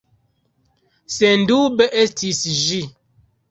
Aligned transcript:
Sendube 1.17 1.89
estis 2.07 2.43
ĝi. 2.65 2.83